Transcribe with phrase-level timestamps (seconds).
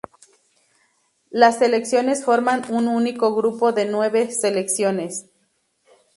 [1.29, 5.27] Las selecciones forman un único grupo de nueves selecciones.